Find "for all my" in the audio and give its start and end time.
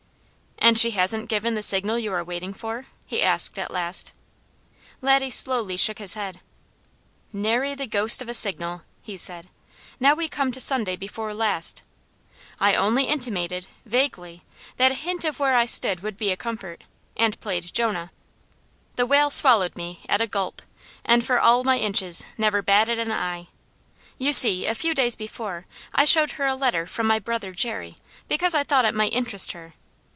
21.25-21.79